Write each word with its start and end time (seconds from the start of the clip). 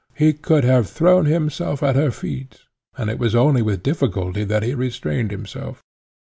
He 0.15 0.33
could 0.33 0.63
have 0.63 0.89
thrown 0.89 1.25
himself 1.25 1.83
at 1.83 1.95
her 1.95 2.09
feet, 2.09 2.61
and 2.97 3.07
it 3.07 3.19
was 3.19 3.35
only 3.35 3.61
with 3.61 3.83
difficulty 3.83 4.43
that 4.43 4.63
he 4.63 4.73
restrained 4.73 5.29
himself. 5.29 5.83